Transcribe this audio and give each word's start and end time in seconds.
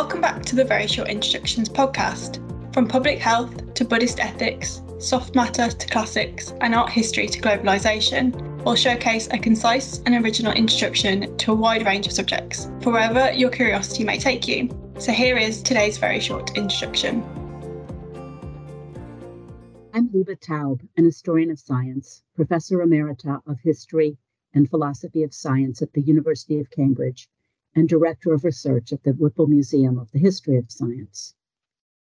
Welcome 0.00 0.22
back 0.22 0.42
to 0.46 0.56
the 0.56 0.64
Very 0.64 0.86
Short 0.86 1.10
Introductions 1.10 1.68
podcast. 1.68 2.40
From 2.72 2.88
public 2.88 3.18
health 3.18 3.74
to 3.74 3.84
Buddhist 3.84 4.18
ethics, 4.18 4.80
soft 4.98 5.34
matter 5.34 5.68
to 5.68 5.86
classics, 5.88 6.54
and 6.62 6.74
art 6.74 6.88
history 6.88 7.26
to 7.26 7.38
globalisation, 7.38 8.34
we'll 8.64 8.76
showcase 8.76 9.28
a 9.30 9.36
concise 9.38 10.00
and 10.06 10.14
original 10.24 10.54
introduction 10.54 11.36
to 11.36 11.52
a 11.52 11.54
wide 11.54 11.84
range 11.84 12.06
of 12.06 12.14
subjects, 12.14 12.70
for 12.80 12.92
wherever 12.92 13.30
your 13.32 13.50
curiosity 13.50 14.02
may 14.02 14.18
take 14.18 14.48
you. 14.48 14.70
So 14.98 15.12
here 15.12 15.36
is 15.36 15.62
today's 15.62 15.98
very 15.98 16.18
short 16.18 16.56
introduction. 16.56 17.22
I'm 19.92 20.08
Liba 20.14 20.36
Taub, 20.36 20.80
an 20.96 21.04
historian 21.04 21.50
of 21.50 21.58
science, 21.58 22.22
professor 22.34 22.78
emerita 22.78 23.42
of 23.46 23.60
history 23.60 24.16
and 24.54 24.70
philosophy 24.70 25.24
of 25.24 25.34
science 25.34 25.82
at 25.82 25.92
the 25.92 26.00
University 26.00 26.58
of 26.58 26.70
Cambridge, 26.70 27.28
and 27.74 27.88
director 27.88 28.32
of 28.32 28.44
research 28.44 28.92
at 28.92 29.02
the 29.04 29.12
Whipple 29.12 29.46
Museum 29.46 29.98
of 29.98 30.10
the 30.10 30.18
History 30.18 30.56
of 30.56 30.70
Science. 30.70 31.34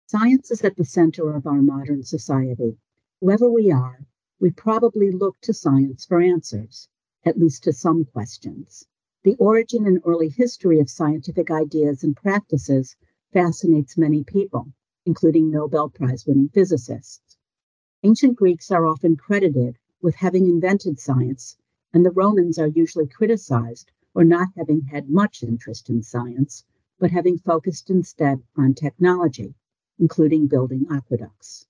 Science 0.07 0.51
is 0.51 0.61
at 0.61 0.75
the 0.75 0.83
center 0.83 1.33
of 1.33 1.47
our 1.47 1.61
modern 1.61 2.03
society. 2.03 2.77
Whoever 3.21 3.49
we 3.49 3.71
are, 3.71 4.05
we 4.39 4.51
probably 4.51 5.09
look 5.09 5.39
to 5.41 5.53
science 5.53 6.05
for 6.05 6.19
answers, 6.19 6.89
at 7.23 7.39
least 7.39 7.63
to 7.63 7.71
some 7.71 8.03
questions. 8.03 8.85
The 9.23 9.35
origin 9.37 9.87
and 9.87 10.01
early 10.03 10.27
history 10.27 10.79
of 10.79 10.89
scientific 10.89 11.49
ideas 11.49 12.03
and 12.03 12.13
practices 12.13 12.97
fascinates 13.31 13.97
many 13.97 14.25
people, 14.25 14.73
including 15.05 15.49
Nobel 15.49 15.89
Prize 15.89 16.27
winning 16.27 16.49
physicists. 16.49 17.37
Ancient 18.03 18.35
Greeks 18.35 18.69
are 18.69 18.85
often 18.85 19.15
credited 19.15 19.77
with 20.01 20.15
having 20.15 20.47
invented 20.47 20.99
science, 20.99 21.55
and 21.93 22.05
the 22.05 22.11
Romans 22.11 22.59
are 22.59 22.67
usually 22.67 23.07
criticized 23.07 23.91
or 24.15 24.23
not 24.23 24.47
having 24.55 24.81
had 24.81 25.09
much 25.09 25.41
interest 25.41 25.89
in 25.89 26.03
science, 26.03 26.63
but 26.99 27.11
having 27.11 27.37
focused 27.37 27.89
instead 27.89 28.41
on 28.55 28.73
technology, 28.73 29.55
including 29.99 30.47
building 30.47 30.85
aqueducts. 30.91 31.65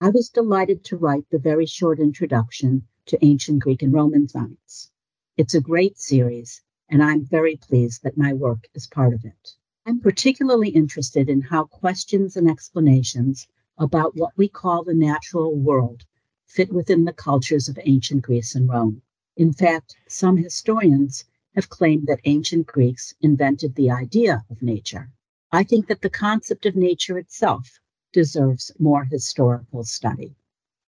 I 0.00 0.10
was 0.10 0.28
delighted 0.28 0.84
to 0.84 0.96
write 0.96 1.30
the 1.30 1.38
very 1.38 1.64
short 1.64 2.00
introduction 2.00 2.86
to 3.06 3.24
ancient 3.24 3.60
Greek 3.60 3.82
and 3.82 3.92
Roman 3.92 4.28
science. 4.28 4.90
It's 5.36 5.54
a 5.54 5.60
great 5.60 5.98
series, 5.98 6.60
and 6.88 7.02
I'm 7.02 7.24
very 7.24 7.56
pleased 7.56 8.02
that 8.02 8.18
my 8.18 8.32
work 8.32 8.66
is 8.74 8.86
part 8.86 9.14
of 9.14 9.24
it. 9.24 9.54
I'm 9.86 10.00
particularly 10.00 10.70
interested 10.70 11.28
in 11.28 11.40
how 11.40 11.64
questions 11.64 12.36
and 12.36 12.50
explanations 12.50 13.46
about 13.78 14.16
what 14.16 14.36
we 14.36 14.48
call 14.48 14.82
the 14.82 14.94
natural 14.94 15.54
world 15.54 16.04
fit 16.46 16.72
within 16.72 17.04
the 17.04 17.12
cultures 17.12 17.68
of 17.68 17.78
ancient 17.84 18.22
Greece 18.22 18.54
and 18.54 18.68
Rome. 18.68 19.02
In 19.36 19.52
fact, 19.52 19.94
some 20.08 20.36
historians 20.36 21.24
have 21.56 21.70
claimed 21.70 22.06
that 22.06 22.20
ancient 22.24 22.66
Greeks 22.66 23.14
invented 23.22 23.74
the 23.74 23.90
idea 23.90 24.44
of 24.50 24.62
nature. 24.62 25.10
I 25.50 25.64
think 25.64 25.88
that 25.88 26.02
the 26.02 26.10
concept 26.10 26.66
of 26.66 26.76
nature 26.76 27.18
itself 27.18 27.80
deserves 28.12 28.70
more 28.78 29.04
historical 29.04 29.82
study. 29.82 30.36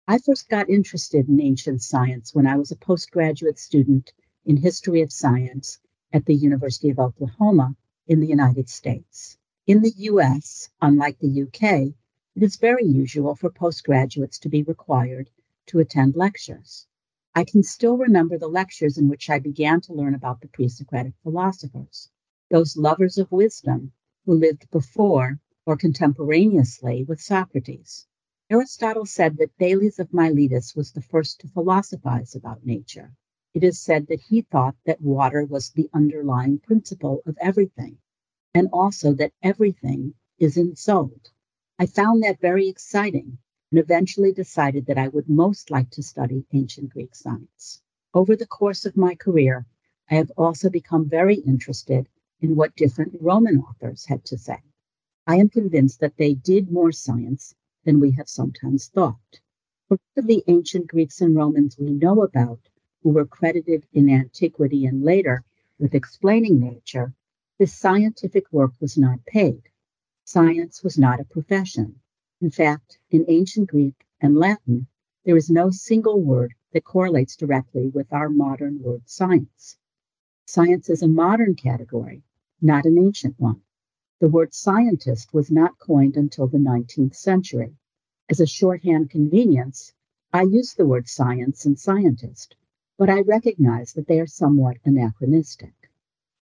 I 0.09 0.19
first 0.19 0.49
got 0.49 0.71
interested 0.71 1.29
in 1.29 1.41
ancient 1.41 1.83
science 1.83 2.35
when 2.35 2.47
I 2.47 2.57
was 2.57 2.71
a 2.71 2.77
postgraduate 2.77 3.59
student 3.59 4.13
in 4.47 4.57
history 4.57 5.03
of 5.03 5.13
science 5.13 5.79
at 6.13 6.25
the 6.25 6.35
University 6.35 6.89
of 6.89 6.99
Oklahoma 6.99 7.77
in 8.07 8.21
the 8.21 8.27
United 8.27 8.71
States. 8.71 9.37
In 9.67 9.83
the 9.83 9.93
US, 10.11 10.71
unlike 10.81 11.19
the 11.19 11.43
UK, 11.43 11.95
it 12.35 12.43
is 12.43 12.57
very 12.57 12.87
usual 12.87 13.35
for 13.35 13.51
postgraduates 13.51 14.39
to 14.39 14.49
be 14.49 14.63
required 14.63 15.29
to 15.67 15.81
attend 15.81 16.17
lectures. 16.17 16.87
I 17.39 17.45
can 17.45 17.63
still 17.63 17.99
remember 17.99 18.39
the 18.39 18.49
lectures 18.49 18.97
in 18.97 19.09
which 19.11 19.29
I 19.29 19.41
began 19.41 19.83
to 19.83 19.93
learn 19.93 20.15
about 20.15 20.41
the 20.41 20.49
pre 20.49 20.71
Socratic 20.71 21.13
philosophers, 21.23 22.09
those 22.49 22.79
lovers 22.79 23.19
of 23.19 23.31
wisdom 23.31 23.93
who 24.25 24.33
lived 24.33 24.71
before 24.71 25.39
or 25.67 25.77
contemporaneously 25.77 27.05
with 27.05 27.21
Socrates. 27.21 28.07
Aristotle 28.49 29.05
said 29.05 29.37
that 29.37 29.55
Thales 29.59 29.99
of 29.99 30.15
Miletus 30.15 30.75
was 30.75 30.93
the 30.93 31.03
first 31.03 31.41
to 31.41 31.49
philosophize 31.49 32.35
about 32.35 32.65
nature. 32.65 33.13
It 33.53 33.63
is 33.63 33.79
said 33.79 34.07
that 34.07 34.23
he 34.23 34.41
thought 34.41 34.77
that 34.87 35.03
water 35.03 35.45
was 35.45 35.69
the 35.69 35.91
underlying 35.93 36.59
principle 36.61 37.21
of 37.27 37.37
everything, 37.39 37.99
and 38.55 38.67
also 38.73 39.13
that 39.13 39.35
everything 39.43 40.15
is 40.39 40.57
ensouled. 40.57 41.31
I 41.79 41.85
found 41.85 42.23
that 42.23 42.41
very 42.41 42.67
exciting 42.67 43.37
and 43.77 43.85
eventually 43.85 44.33
decided 44.33 44.87
that 44.87 44.97
I 44.97 45.09
would 45.09 45.29
most 45.29 45.71
like 45.71 45.91
to 45.91 46.03
study 46.03 46.47
ancient 46.55 46.89
Greek 46.89 47.15
science. 47.15 47.83
Over 48.15 48.35
the 48.35 48.47
course 48.47 48.87
of 48.87 48.97
my 48.97 49.15
career, 49.15 49.67
I 50.11 50.15
have 50.15 50.33
also 50.39 50.71
become 50.71 51.11
very 51.11 51.35
interested 51.35 52.09
in 52.41 52.57
what 52.57 52.75
different 52.75 53.21
Roman 53.21 53.59
authors 53.59 54.07
had 54.07 54.25
to 54.25 54.39
say. 54.39 54.63
I 55.27 55.37
am 55.37 55.51
convinced 55.51 56.01
that 56.01 56.17
they 56.17 56.33
did 56.33 56.73
more 56.73 56.91
science 56.91 57.55
than 57.85 58.01
we 58.01 58.13
have 58.13 58.31
sometimes 58.31 58.89
thought. 58.89 59.41
Of 59.91 60.01
the 60.17 60.43
ancient 60.47 60.87
Greeks 60.87 61.21
and 61.21 61.37
Romans 61.37 61.77
we 61.79 61.91
know 61.91 62.23
about, 62.23 62.71
who 63.03 63.11
were 63.11 63.27
credited 63.27 63.87
in 63.93 64.09
antiquity 64.09 64.87
and 64.87 65.03
later 65.03 65.45
with 65.79 65.95
explaining 65.95 66.59
nature, 66.61 67.13
this 67.59 67.75
scientific 67.75 68.51
work 68.51 68.73
was 68.81 68.97
not 68.97 69.27
paid. 69.27 69.65
Science 70.25 70.83
was 70.83 70.97
not 70.97 71.21
a 71.21 71.25
profession. 71.25 72.01
In 72.39 72.51
fact, 72.51 72.99
in 73.09 73.25
ancient 73.29 73.71
Greek 73.71 74.07
and 74.21 74.37
Latin, 74.37 74.89
there 75.25 75.39
is 75.39 75.49
no 75.49 75.71
single 75.71 76.21
word 76.21 76.53
that 76.73 76.85
correlates 76.85 77.35
directly 77.35 77.89
with 77.89 78.13
our 78.13 78.29
modern 78.29 78.83
word 78.83 79.09
science. 79.09 79.79
Science 80.45 80.91
is 80.91 81.03
a 81.03 81.09
modern 81.09 81.55
category, 81.55 82.23
not 82.61 82.85
an 82.85 82.99
ancient 82.99 83.41
one. 83.41 83.63
The 84.19 84.29
word 84.29 84.53
scientist 84.53 85.33
was 85.33 85.51
not 85.51 85.79
coined 85.79 86.19
until 86.19 86.47
the 86.47 86.59
19th 86.59 87.15
century. 87.15 87.79
As 88.29 88.39
a 88.39 88.45
shorthand 88.45 89.09
convenience, 89.09 89.95
I 90.31 90.43
use 90.43 90.75
the 90.75 90.87
word 90.87 91.09
science 91.09 91.65
and 91.65 91.79
scientist, 91.79 92.55
but 92.99 93.09
I 93.09 93.23
recognize 93.23 93.95
that 93.95 94.09
they 94.09 94.21
are 94.21 94.27
somewhat 94.27 94.77
anachronistic. 94.85 95.91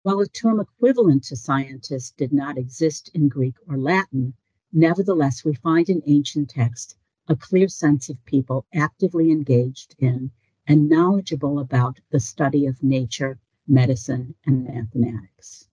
While 0.02 0.18
a 0.18 0.26
term 0.26 0.58
equivalent 0.58 1.22
to 1.26 1.36
scientist 1.36 2.16
did 2.16 2.32
not 2.32 2.58
exist 2.58 3.10
in 3.14 3.28
Greek 3.28 3.54
or 3.68 3.78
Latin, 3.78 4.34
Nevertheless, 4.76 5.44
we 5.44 5.54
find 5.54 5.88
in 5.88 6.02
ancient 6.04 6.50
texts 6.50 6.96
a 7.28 7.36
clear 7.36 7.68
sense 7.68 8.08
of 8.08 8.24
people 8.24 8.66
actively 8.74 9.30
engaged 9.30 9.94
in 10.00 10.32
and 10.66 10.88
knowledgeable 10.88 11.60
about 11.60 12.00
the 12.10 12.18
study 12.18 12.66
of 12.66 12.82
nature, 12.82 13.38
medicine, 13.68 14.34
and 14.44 14.64
mathematics. 14.64 15.68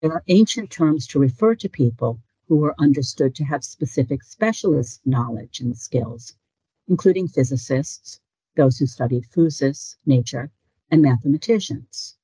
There 0.00 0.10
are 0.10 0.24
ancient 0.28 0.70
terms 0.70 1.06
to 1.08 1.18
refer 1.18 1.54
to 1.56 1.68
people 1.68 2.22
who 2.48 2.56
were 2.56 2.74
understood 2.78 3.34
to 3.34 3.44
have 3.44 3.62
specific 3.62 4.22
specialist 4.22 5.06
knowledge 5.06 5.60
and 5.60 5.76
skills, 5.76 6.34
including 6.88 7.28
physicists, 7.28 8.22
those 8.54 8.78
who 8.78 8.86
studied 8.86 9.26
physis, 9.26 9.96
nature, 10.06 10.50
and 10.90 11.02
mathematicians. 11.02 12.16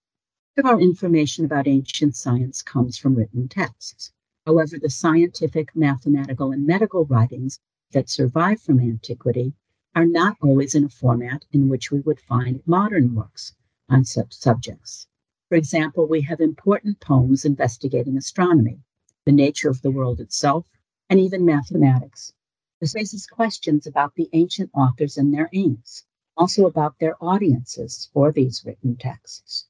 Much 0.57 0.65
of 0.65 0.71
our 0.71 0.81
information 0.81 1.45
about 1.45 1.69
ancient 1.69 2.17
science 2.17 2.63
comes 2.63 2.97
from 2.97 3.17
written 3.17 3.49
texts. 3.49 4.15
However, 4.45 4.77
the 4.77 4.91
scientific, 4.91 5.77
mathematical, 5.77 6.51
and 6.51 6.67
medical 6.67 7.05
writings 7.05 7.61
that 7.93 8.09
survive 8.09 8.61
from 8.61 8.81
antiquity 8.81 9.55
are 9.95 10.05
not 10.05 10.37
always 10.43 10.75
in 10.75 10.85
a 10.85 10.89
format 10.89 11.45
in 11.53 11.69
which 11.69 11.93
we 11.93 12.01
would 12.01 12.19
find 12.19 12.61
modern 12.67 13.15
works 13.15 13.55
on 13.89 14.05
such 14.05 14.33
subjects. 14.33 15.07
For 15.49 15.55
example, 15.55 16.09
we 16.09 16.23
have 16.23 16.41
important 16.41 16.99
poems 16.99 17.45
investigating 17.45 18.17
astronomy, 18.17 18.81
the 19.27 19.33
nature 19.33 19.69
of 19.69 19.83
the 19.83 19.91
world 19.91 20.19
itself, 20.19 20.67
and 21.09 21.21
even 21.21 21.45
mathematics. 21.45 22.33
This 22.81 22.95
raises 22.97 23.27
questions 23.27 23.87
about 23.87 24.15
the 24.17 24.29
ancient 24.33 24.71
authors 24.75 25.19
and 25.19 25.33
their 25.33 25.51
aims, 25.53 26.05
also 26.37 26.67
about 26.67 26.99
their 26.99 27.23
audiences 27.23 28.09
for 28.13 28.33
these 28.33 28.65
written 28.65 28.97
texts. 28.97 29.69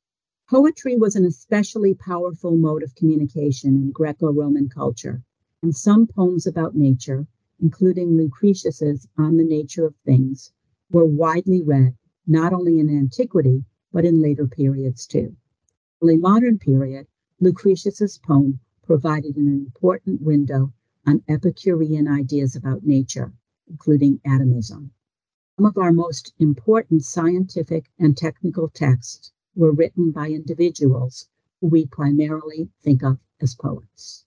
Poetry 0.53 0.97
was 0.97 1.17
an 1.17 1.25
especially 1.25 1.95
powerful 1.95 2.59
mode 2.59 2.83
of 2.83 2.95
communication 2.95 3.75
in 3.75 3.91
Greco 3.91 4.31
Roman 4.31 4.69
culture, 4.69 5.23
and 5.63 5.75
some 5.75 6.07
poems 6.07 6.47
about 6.47 6.77
nature, 6.77 7.27
including 7.59 8.19
Lucretius's 8.19 9.09
On 9.17 9.39
the 9.39 9.45
Nature 9.45 9.87
of 9.87 9.97
Things, 10.05 10.53
were 10.91 11.07
widely 11.07 11.63
read 11.63 11.97
not 12.27 12.53
only 12.53 12.79
in 12.79 12.91
antiquity, 12.91 13.65
but 13.93 14.05
in 14.05 14.21
later 14.21 14.47
periods 14.47 15.07
too. 15.07 15.35
In 16.03 16.09
the 16.09 16.19
modern 16.19 16.59
period, 16.59 17.07
Lucretius's 17.41 18.19
poem 18.19 18.61
provided 18.83 19.39
an 19.39 19.49
important 19.49 20.21
window 20.21 20.75
on 21.07 21.23
Epicurean 21.29 22.07
ideas 22.07 22.55
about 22.57 22.85
nature, 22.85 23.33
including 23.69 24.21
atomism. 24.27 24.91
Some 25.57 25.65
of 25.65 25.79
our 25.79 25.95
most 25.95 26.35
important 26.39 27.05
scientific 27.05 27.91
and 27.99 28.15
technical 28.15 28.69
texts 28.69 29.33
were 29.55 29.73
written 29.73 30.11
by 30.11 30.29
individuals 30.29 31.29
who 31.61 31.67
we 31.67 31.87
primarily 31.87 32.71
think 32.81 33.03
of 33.03 33.19
as 33.41 33.55
poets. 33.55 34.25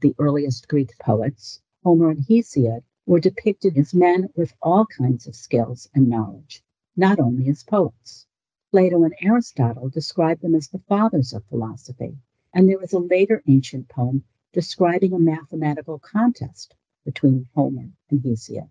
The 0.00 0.14
earliest 0.18 0.68
Greek 0.68 0.96
poets, 0.98 1.60
Homer 1.82 2.10
and 2.10 2.24
Hesiod, 2.24 2.84
were 3.04 3.18
depicted 3.18 3.76
as 3.76 3.92
men 3.92 4.28
with 4.36 4.54
all 4.62 4.86
kinds 4.86 5.26
of 5.26 5.34
skills 5.34 5.88
and 5.94 6.08
knowledge, 6.08 6.62
not 6.96 7.18
only 7.18 7.48
as 7.48 7.64
poets. 7.64 8.26
Plato 8.70 9.02
and 9.02 9.14
Aristotle 9.20 9.88
describe 9.88 10.40
them 10.40 10.54
as 10.54 10.68
the 10.68 10.78
fathers 10.78 11.32
of 11.32 11.44
philosophy, 11.46 12.16
and 12.54 12.68
there 12.68 12.80
is 12.80 12.92
a 12.92 13.00
later 13.00 13.42
ancient 13.48 13.88
poem 13.88 14.22
describing 14.52 15.12
a 15.12 15.18
mathematical 15.18 15.98
contest 15.98 16.76
between 17.04 17.48
Homer 17.54 17.90
and 18.10 18.22
Hesiod. 18.22 18.70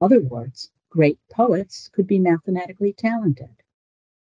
other 0.00 0.20
words, 0.20 0.70
great 0.88 1.18
poets 1.28 1.88
could 1.88 2.06
be 2.06 2.20
mathematically 2.20 2.92
talented. 2.92 3.62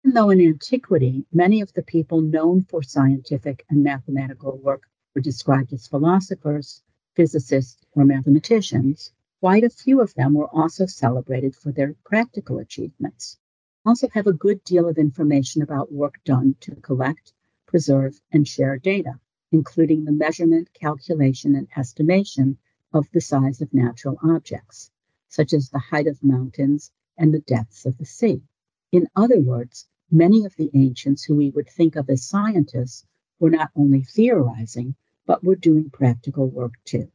Though 0.04 0.30
in 0.30 0.40
antiquity 0.40 1.26
many 1.32 1.60
of 1.60 1.72
the 1.72 1.82
people 1.82 2.20
known 2.20 2.62
for 2.62 2.84
scientific 2.84 3.66
and 3.68 3.82
mathematical 3.82 4.56
work 4.56 4.88
were 5.12 5.20
described 5.20 5.72
as 5.72 5.88
philosophers, 5.88 6.82
physicists, 7.14 7.84
or 7.92 8.04
mathematicians, 8.04 9.12
quite 9.40 9.64
a 9.64 9.70
few 9.70 10.00
of 10.00 10.14
them 10.14 10.34
were 10.34 10.46
also 10.54 10.86
celebrated 10.86 11.56
for 11.56 11.72
their 11.72 11.94
practical 12.04 12.58
achievements. 12.58 13.38
Also 13.84 14.08
have 14.10 14.28
a 14.28 14.32
good 14.32 14.62
deal 14.62 14.86
of 14.88 14.98
information 14.98 15.62
about 15.62 15.92
work 15.92 16.22
done 16.24 16.54
to 16.60 16.76
collect, 16.76 17.32
preserve, 17.66 18.20
and 18.30 18.46
share 18.46 18.78
data, 18.78 19.18
including 19.50 20.04
the 20.04 20.12
measurement, 20.12 20.72
calculation, 20.74 21.56
and 21.56 21.66
estimation 21.76 22.56
of 22.92 23.10
the 23.10 23.20
size 23.20 23.60
of 23.60 23.74
natural 23.74 24.16
objects, 24.22 24.92
such 25.28 25.52
as 25.52 25.70
the 25.70 25.80
height 25.80 26.06
of 26.06 26.22
mountains 26.22 26.92
and 27.16 27.34
the 27.34 27.40
depths 27.40 27.84
of 27.84 27.98
the 27.98 28.06
sea. 28.06 28.42
In 28.90 29.06
other 29.14 29.38
words, 29.38 29.86
many 30.10 30.46
of 30.46 30.56
the 30.56 30.70
ancients 30.72 31.22
who 31.22 31.36
we 31.36 31.50
would 31.50 31.68
think 31.68 31.94
of 31.94 32.08
as 32.08 32.26
scientists 32.26 33.04
were 33.38 33.50
not 33.50 33.70
only 33.76 34.02
theorizing, 34.02 34.94
but 35.26 35.44
were 35.44 35.56
doing 35.56 35.90
practical 35.90 36.48
work 36.48 36.72
too. 36.84 37.12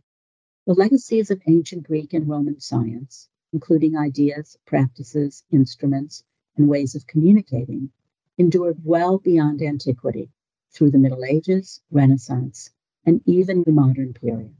The 0.68 0.76
legacies 0.76 1.32
of 1.32 1.42
ancient 1.48 1.88
Greek 1.88 2.14
and 2.14 2.30
Roman 2.30 2.60
science, 2.60 3.28
including 3.52 3.98
ideas, 3.98 4.56
practices, 4.66 5.44
instruments, 5.50 6.24
and 6.56 6.70
ways 6.70 6.94
of 6.94 7.08
communicating, 7.08 7.92
endured 8.38 8.86
well 8.86 9.18
beyond 9.18 9.64
antiquity 9.64 10.30
through 10.70 10.92
the 10.92 11.00
Middle 11.00 11.26
Ages, 11.26 11.82
Renaissance, 11.90 12.70
and 13.04 13.20
even 13.26 13.64
the 13.64 13.72
modern 13.72 14.14
period. 14.14 14.56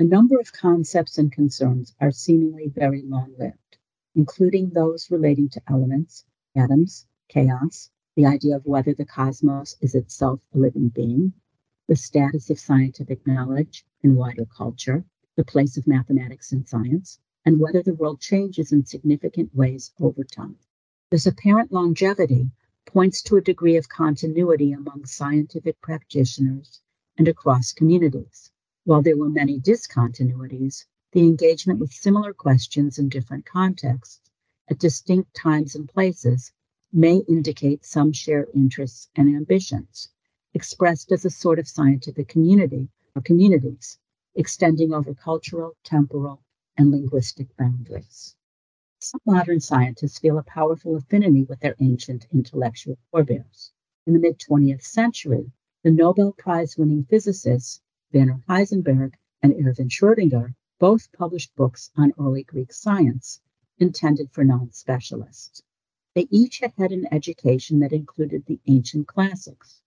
A 0.00 0.04
number 0.04 0.40
of 0.40 0.52
concepts 0.52 1.16
and 1.16 1.30
concerns 1.30 1.94
are 2.00 2.10
seemingly 2.10 2.66
very 2.66 3.02
long 3.02 3.36
lived, 3.38 3.78
including 4.16 4.70
those 4.70 5.12
relating 5.12 5.48
to 5.50 5.62
elements, 5.68 6.24
atoms, 6.56 7.06
chaos, 7.28 7.90
the 8.16 8.26
idea 8.26 8.56
of 8.56 8.66
whether 8.66 8.92
the 8.92 9.04
cosmos 9.04 9.76
is 9.80 9.94
itself 9.94 10.40
a 10.52 10.58
living 10.58 10.88
being, 10.88 11.32
the 11.86 11.94
status 11.94 12.50
of 12.50 12.58
scientific 12.58 13.24
knowledge 13.26 13.84
in 14.02 14.16
wider 14.16 14.44
culture, 14.44 15.04
the 15.36 15.44
place 15.44 15.76
of 15.76 15.86
mathematics 15.86 16.52
in 16.52 16.66
science, 16.66 17.20
and 17.44 17.60
whether 17.60 17.82
the 17.82 17.94
world 17.94 18.20
changes 18.20 18.72
in 18.72 18.84
significant 18.84 19.54
ways 19.54 19.92
over 20.00 20.24
time. 20.24 20.58
This 21.10 21.26
apparent 21.26 21.72
longevity 21.72 22.50
points 22.84 23.22
to 23.22 23.36
a 23.36 23.42
degree 23.42 23.76
of 23.76 23.88
continuity 23.88 24.72
among 24.72 25.06
scientific 25.06 25.80
practitioners 25.80 26.80
and 27.16 27.28
across 27.28 27.72
communities. 27.72 28.50
While 28.84 29.02
there 29.02 29.16
were 29.16 29.30
many 29.30 29.60
discontinuities, 29.60 30.84
the 31.12 31.20
engagement 31.20 31.78
with 31.78 31.92
similar 31.92 32.34
questions 32.34 32.98
in 32.98 33.08
different 33.08 33.46
contexts 33.46 34.29
at 34.70 34.78
distinct 34.78 35.34
times 35.34 35.74
and 35.74 35.88
places 35.88 36.52
may 36.92 37.16
indicate 37.28 37.84
some 37.84 38.12
shared 38.12 38.48
interests 38.54 39.08
and 39.16 39.28
ambitions, 39.34 40.08
expressed 40.54 41.10
as 41.10 41.24
a 41.24 41.30
sort 41.30 41.58
of 41.58 41.66
scientific 41.66 42.28
community 42.28 42.88
or 43.16 43.22
communities, 43.22 43.98
extending 44.36 44.94
over 44.94 45.12
cultural, 45.12 45.74
temporal, 45.82 46.40
and 46.76 46.92
linguistic 46.92 47.48
boundaries. 47.56 48.36
Some 49.00 49.20
modern 49.26 49.58
scientists 49.58 50.20
feel 50.20 50.38
a 50.38 50.44
powerful 50.44 50.94
affinity 50.94 51.42
with 51.42 51.58
their 51.58 51.74
ancient 51.80 52.28
intellectual 52.32 52.96
forebears. 53.10 53.72
In 54.06 54.12
the 54.12 54.20
mid 54.20 54.38
20th 54.38 54.82
century, 54.82 55.50
the 55.82 55.90
Nobel 55.90 56.32
Prize 56.32 56.78
winning 56.78 57.02
physicists 57.02 57.80
Werner 58.12 58.40
Heisenberg 58.48 59.14
and 59.42 59.52
Erwin 59.52 59.88
Schrödinger 59.88 60.54
both 60.78 61.10
published 61.10 61.56
books 61.56 61.90
on 61.96 62.12
early 62.20 62.44
Greek 62.44 62.72
science 62.72 63.40
intended 63.80 64.30
for 64.30 64.44
non 64.44 64.70
specialists. 64.70 65.62
They 66.14 66.28
each 66.30 66.58
had 66.58 66.74
had 66.76 66.92
an 66.92 67.06
education 67.10 67.80
that 67.80 67.92
included 67.92 68.44
the 68.44 68.60
ancient 68.66 69.08
classics, 69.08 69.80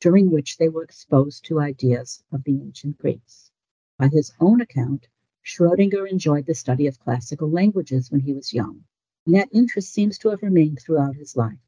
during 0.00 0.30
which 0.30 0.56
they 0.56 0.68
were 0.68 0.82
exposed 0.82 1.44
to 1.44 1.60
ideas 1.60 2.22
of 2.32 2.44
the 2.44 2.60
ancient 2.60 2.96
Greeks. 2.96 3.50
By 3.98 4.08
his 4.08 4.32
own 4.40 4.60
account, 4.60 5.08
Schrödinger 5.44 6.10
enjoyed 6.10 6.46
the 6.46 6.54
study 6.54 6.86
of 6.86 6.98
classical 6.98 7.50
languages 7.50 8.10
when 8.10 8.20
he 8.20 8.32
was 8.32 8.54
young, 8.54 8.84
and 9.26 9.34
that 9.34 9.50
interest 9.52 9.92
seems 9.92 10.16
to 10.18 10.30
have 10.30 10.42
remained 10.42 10.80
throughout 10.80 11.16
his 11.16 11.36
life. 11.36 11.58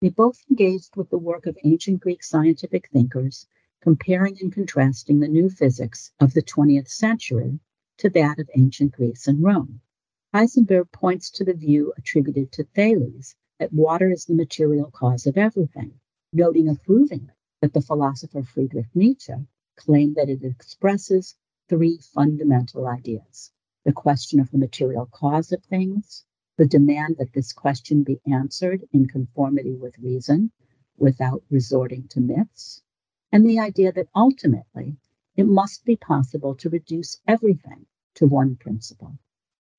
They 0.00 0.10
both 0.10 0.44
engaged 0.50 0.96
with 0.96 1.08
the 1.08 1.18
work 1.18 1.46
of 1.46 1.56
ancient 1.64 2.00
Greek 2.00 2.22
scientific 2.22 2.88
thinkers, 2.90 3.46
comparing 3.80 4.36
and 4.40 4.52
contrasting 4.52 5.20
the 5.20 5.28
new 5.28 5.48
physics 5.48 6.12
of 6.20 6.34
the 6.34 6.42
20th 6.42 6.88
century 6.88 7.58
to 7.96 8.10
that 8.10 8.38
of 8.38 8.50
ancient 8.54 8.92
Greece 8.92 9.28
and 9.28 9.42
Rome. 9.42 9.80
Heisenberg 10.34 10.90
points 10.92 11.30
to 11.32 11.44
the 11.44 11.52
view 11.52 11.92
attributed 11.98 12.52
to 12.52 12.64
Thales 12.64 13.34
that 13.58 13.70
water 13.70 14.10
is 14.10 14.24
the 14.24 14.34
material 14.34 14.90
cause 14.90 15.26
of 15.26 15.36
everything, 15.36 16.00
noting 16.32 16.70
approvingly 16.70 17.34
that 17.60 17.74
the 17.74 17.82
philosopher 17.82 18.42
Friedrich 18.42 18.86
Nietzsche 18.94 19.34
claimed 19.76 20.14
that 20.14 20.30
it 20.30 20.42
expresses 20.42 21.36
three 21.68 21.98
fundamental 21.98 22.86
ideas 22.86 23.52
the 23.84 23.92
question 23.92 24.40
of 24.40 24.50
the 24.50 24.56
material 24.56 25.04
cause 25.04 25.52
of 25.52 25.62
things, 25.64 26.24
the 26.56 26.66
demand 26.66 27.18
that 27.18 27.34
this 27.34 27.52
question 27.52 28.02
be 28.02 28.18
answered 28.24 28.88
in 28.90 29.06
conformity 29.06 29.76
with 29.76 29.98
reason 29.98 30.50
without 30.96 31.44
resorting 31.50 32.08
to 32.08 32.20
myths, 32.20 32.80
and 33.30 33.44
the 33.44 33.58
idea 33.58 33.92
that 33.92 34.08
ultimately 34.14 34.96
it 35.36 35.44
must 35.44 35.84
be 35.84 35.96
possible 35.96 36.54
to 36.54 36.70
reduce 36.70 37.20
everything 37.28 37.84
to 38.14 38.26
one 38.26 38.56
principle. 38.56 39.18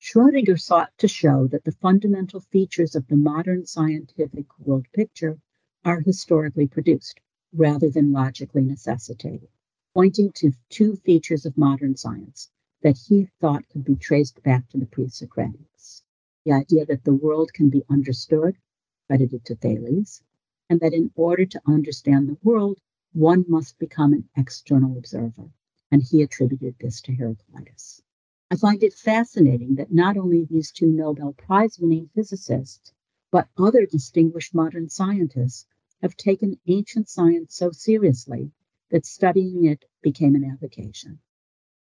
Schrödinger 0.06 0.60
sought 0.60 0.92
to 0.98 1.08
show 1.08 1.46
that 1.46 1.64
the 1.64 1.72
fundamental 1.72 2.38
features 2.38 2.94
of 2.94 3.06
the 3.06 3.16
modern 3.16 3.64
scientific 3.64 4.58
world 4.58 4.86
picture 4.92 5.40
are 5.82 6.00
historically 6.00 6.66
produced 6.66 7.22
rather 7.54 7.88
than 7.88 8.12
logically 8.12 8.60
necessitated, 8.60 9.48
pointing 9.94 10.30
to 10.32 10.52
two 10.68 10.96
features 10.96 11.46
of 11.46 11.56
modern 11.56 11.96
science 11.96 12.50
that 12.82 12.98
he 12.98 13.30
thought 13.40 13.66
could 13.70 13.82
be 13.82 13.96
traced 13.96 14.42
back 14.42 14.68
to 14.68 14.76
the 14.76 14.84
pre 14.84 15.06
Socratics 15.06 16.02
the 16.44 16.52
idea 16.52 16.84
that 16.84 17.04
the 17.04 17.14
world 17.14 17.54
can 17.54 17.70
be 17.70 17.82
understood, 17.88 18.58
credited 19.06 19.42
to 19.46 19.56
Thales, 19.56 20.22
and 20.68 20.80
that 20.80 20.92
in 20.92 21.12
order 21.14 21.46
to 21.46 21.62
understand 21.66 22.28
the 22.28 22.36
world, 22.42 22.78
one 23.14 23.46
must 23.48 23.78
become 23.78 24.12
an 24.12 24.28
external 24.36 24.98
observer. 24.98 25.48
And 25.90 26.02
he 26.02 26.20
attributed 26.20 26.76
this 26.78 27.00
to 27.00 27.14
Heraclitus. 27.14 28.02
I 28.50 28.56
find 28.56 28.82
it 28.82 28.92
fascinating 28.92 29.76
that 29.76 29.90
not 29.90 30.18
only 30.18 30.44
these 30.44 30.70
two 30.70 30.86
Nobel 30.86 31.32
Prize 31.32 31.78
winning 31.78 32.10
physicists, 32.14 32.92
but 33.30 33.48
other 33.56 33.86
distinguished 33.86 34.54
modern 34.54 34.90
scientists 34.90 35.66
have 36.02 36.14
taken 36.16 36.60
ancient 36.66 37.08
science 37.08 37.56
so 37.56 37.70
seriously 37.70 38.52
that 38.90 39.06
studying 39.06 39.64
it 39.64 39.86
became 40.02 40.34
an 40.34 40.44
avocation. 40.44 41.18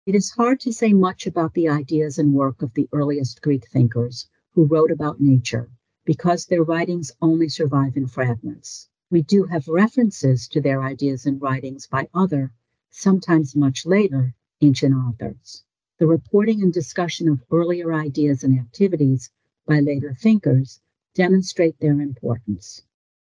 It 0.06 0.14
is 0.14 0.30
hard 0.30 0.58
to 0.60 0.72
say 0.72 0.94
much 0.94 1.26
about 1.26 1.52
the 1.52 1.68
ideas 1.68 2.18
and 2.18 2.32
work 2.32 2.62
of 2.62 2.72
the 2.72 2.88
earliest 2.90 3.42
Greek 3.42 3.68
thinkers 3.68 4.26
who 4.52 4.64
wrote 4.64 4.90
about 4.90 5.20
nature 5.20 5.70
because 6.06 6.46
their 6.46 6.64
writings 6.64 7.12
only 7.20 7.50
survive 7.50 7.98
in 7.98 8.06
fragments. 8.06 8.88
We 9.10 9.20
do 9.22 9.44
have 9.44 9.68
references 9.68 10.48
to 10.48 10.62
their 10.62 10.82
ideas 10.82 11.26
and 11.26 11.40
writings 11.40 11.86
by 11.86 12.08
other, 12.14 12.54
sometimes 12.90 13.54
much 13.54 13.84
later, 13.84 14.34
ancient 14.62 14.94
authors. 14.94 15.62
The 15.98 16.06
reporting 16.06 16.62
and 16.62 16.70
discussion 16.70 17.26
of 17.26 17.42
earlier 17.50 17.94
ideas 17.94 18.44
and 18.44 18.58
activities 18.58 19.30
by 19.64 19.80
later 19.80 20.12
thinkers 20.12 20.82
demonstrate 21.14 21.78
their 21.78 22.02
importance. 22.02 22.82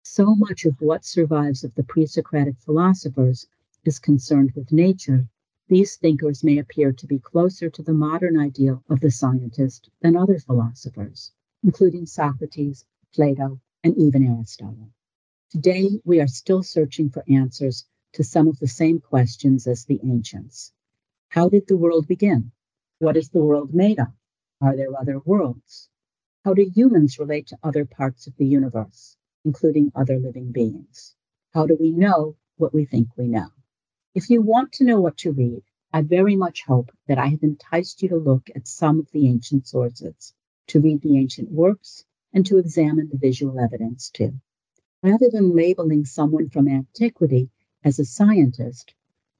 So 0.04 0.36
much 0.36 0.64
of 0.64 0.80
what 0.80 1.04
survives 1.04 1.64
of 1.64 1.74
the 1.74 1.82
pre 1.82 2.06
Socratic 2.06 2.56
philosophers 2.60 3.48
is 3.84 3.98
concerned 3.98 4.52
with 4.52 4.70
nature. 4.70 5.28
These 5.66 5.96
thinkers 5.96 6.44
may 6.44 6.58
appear 6.58 6.92
to 6.92 7.06
be 7.08 7.18
closer 7.18 7.68
to 7.68 7.82
the 7.82 7.92
modern 7.92 8.38
ideal 8.38 8.84
of 8.88 9.00
the 9.00 9.10
scientist 9.10 9.90
than 10.00 10.14
other 10.14 10.38
philosophers, 10.38 11.32
including 11.64 12.06
Socrates, 12.06 12.84
Plato, 13.12 13.60
and 13.82 13.98
even 13.98 14.22
Aristotle. 14.22 14.92
Today, 15.50 16.00
we 16.04 16.20
are 16.20 16.28
still 16.28 16.62
searching 16.62 17.10
for 17.10 17.24
answers 17.28 17.86
to 18.12 18.22
some 18.22 18.46
of 18.46 18.60
the 18.60 18.68
same 18.68 19.00
questions 19.00 19.66
as 19.66 19.84
the 19.84 19.98
ancients. 20.04 20.72
How 21.32 21.48
did 21.48 21.66
the 21.66 21.78
world 21.78 22.06
begin? 22.06 22.52
What 22.98 23.16
is 23.16 23.30
the 23.30 23.42
world 23.42 23.72
made 23.72 23.98
of? 23.98 24.12
Are 24.60 24.76
there 24.76 24.94
other 24.94 25.18
worlds? 25.18 25.88
How 26.44 26.52
do 26.52 26.62
humans 26.62 27.18
relate 27.18 27.46
to 27.46 27.58
other 27.62 27.86
parts 27.86 28.26
of 28.26 28.36
the 28.36 28.44
universe, 28.44 29.16
including 29.42 29.92
other 29.94 30.18
living 30.18 30.52
beings? 30.52 31.16
How 31.54 31.64
do 31.64 31.74
we 31.80 31.90
know 31.90 32.36
what 32.58 32.74
we 32.74 32.84
think 32.84 33.16
we 33.16 33.28
know? 33.28 33.48
If 34.14 34.28
you 34.28 34.42
want 34.42 34.72
to 34.72 34.84
know 34.84 35.00
what 35.00 35.16
to 35.20 35.32
read, 35.32 35.62
I 35.90 36.02
very 36.02 36.36
much 36.36 36.64
hope 36.66 36.90
that 37.06 37.16
I 37.16 37.28
have 37.28 37.42
enticed 37.42 38.02
you 38.02 38.10
to 38.10 38.18
look 38.18 38.50
at 38.54 38.68
some 38.68 39.00
of 39.00 39.10
the 39.10 39.26
ancient 39.26 39.66
sources, 39.66 40.34
to 40.66 40.82
read 40.82 41.00
the 41.00 41.16
ancient 41.16 41.50
works, 41.50 42.04
and 42.34 42.44
to 42.44 42.58
examine 42.58 43.08
the 43.08 43.16
visual 43.16 43.58
evidence 43.58 44.10
too. 44.10 44.34
Rather 45.02 45.30
than 45.30 45.56
labeling 45.56 46.04
someone 46.04 46.50
from 46.50 46.68
antiquity 46.68 47.48
as 47.82 47.98
a 47.98 48.04
scientist, 48.04 48.92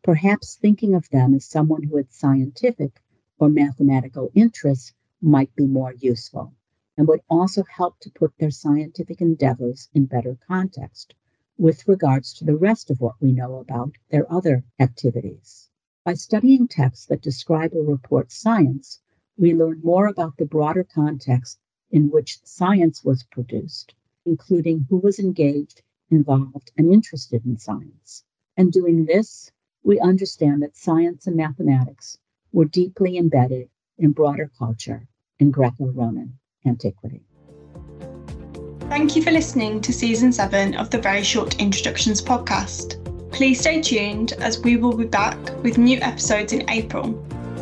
Perhaps 0.05 0.57
thinking 0.57 0.97
of 0.97 1.09
them 1.11 1.33
as 1.33 1.45
someone 1.45 1.85
who 1.85 1.97
had 1.97 2.13
scientific 2.13 3.01
or 3.39 3.49
mathematical 3.49 4.33
interests 4.35 4.93
might 5.21 5.55
be 5.55 5.65
more 5.65 5.93
useful 5.93 6.53
and 6.97 7.07
would 7.07 7.21
also 7.31 7.63
help 7.63 8.01
to 8.01 8.11
put 8.11 8.37
their 8.37 8.51
scientific 8.51 9.21
endeavors 9.21 9.89
in 9.95 10.07
better 10.07 10.37
context 10.49 11.15
with 11.57 11.87
regards 11.87 12.35
to 12.35 12.45
the 12.45 12.57
rest 12.57 12.91
of 12.91 13.01
what 13.01 13.15
we 13.21 13.31
know 13.31 13.55
about 13.61 13.95
their 14.09 14.31
other 14.33 14.65
activities. 14.81 15.71
By 16.05 16.15
studying 16.15 16.67
texts 16.67 17.07
that 17.07 17.23
describe 17.23 17.73
or 17.73 17.85
report 17.85 18.33
science, 18.33 19.01
we 19.37 19.55
learn 19.55 19.83
more 19.85 20.09
about 20.09 20.37
the 20.37 20.47
broader 20.47 20.83
context 20.83 21.61
in 21.93 22.11
which 22.11 22.41
science 22.43 23.05
was 23.05 23.23
produced, 23.31 23.95
including 24.27 24.85
who 24.91 24.97
was 24.97 25.21
engaged, 25.21 25.81
involved, 26.11 26.73
and 26.77 26.93
interested 26.93 27.47
in 27.47 27.57
science. 27.57 28.25
And 28.57 28.73
doing 28.73 29.05
this, 29.05 29.53
we 29.85 29.99
understand 30.01 30.63
that 30.63 30.77
science 30.77 31.27
and 31.27 31.37
mathematics 31.37 32.19
were 32.53 32.65
deeply 32.65 33.19
embedded 33.19 33.69
in 33.99 34.13
broader 34.13 34.51
culture 34.59 35.07
in 35.39 35.51
Greco 35.51 35.87
Roman 35.87 36.39
antiquity. 36.67 37.23
Thank 38.89 39.17
you 39.17 39.23
for 39.23 39.31
listening 39.31 39.81
to 39.81 39.93
season 39.93 40.33
seven 40.33 40.75
of 40.75 40.91
the 40.91 40.99
Very 40.99 41.23
Short 41.23 41.59
Introductions 41.59 42.21
podcast. 42.21 42.99
Please 43.33 43.61
stay 43.61 43.81
tuned 43.81 44.33
as 44.35 44.61
we 44.61 44.77
will 44.77 44.97
be 44.97 45.07
back 45.07 45.39
with 45.63 45.79
new 45.79 45.99
episodes 46.01 46.53
in 46.53 46.69
April. 46.69 47.07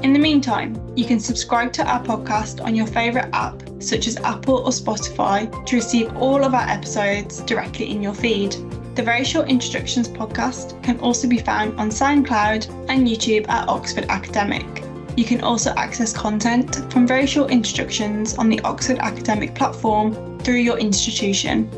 In 0.03 0.13
the 0.13 0.19
meantime, 0.19 0.75
you 0.97 1.05
can 1.05 1.21
subscribe 1.21 1.73
to 1.75 1.85
our 1.85 2.03
podcast 2.03 2.65
on 2.65 2.75
your 2.75 2.87
favourite 2.87 3.29
app, 3.33 3.63
such 3.79 4.09
as 4.09 4.17
Apple 4.19 4.57
or 4.57 4.71
Spotify, 4.71 5.65
to 5.67 5.77
receive 5.77 6.17
all 6.17 6.43
of 6.43 6.55
our 6.55 6.69
episodes 6.69 7.41
directly 7.43 7.91
in 7.91 8.03
your 8.03 8.15
feed. 8.15 8.57
The 9.01 9.07
Very 9.07 9.25
Short 9.25 9.49
Introductions 9.49 10.11
podcast 10.11 10.83
can 10.83 11.01
also 11.01 11.27
be 11.27 11.39
found 11.39 11.81
on 11.81 11.89
SoundCloud 11.89 12.91
and 12.91 13.09
YouTube 13.09 13.49
at 13.49 13.67
Oxford 13.67 14.05
Academic. 14.11 14.85
You 15.17 15.25
can 15.25 15.41
also 15.41 15.73
access 15.79 16.13
content 16.13 16.93
from 16.93 17.07
Very 17.07 17.27
Short 17.27 17.51
Introductions 17.51 18.35
on 18.37 18.51
the 18.51 18.61
Oxford 18.61 18.99
Academic 18.99 19.55
platform 19.55 20.39
through 20.41 20.57
your 20.57 20.77
institution. 20.79 21.71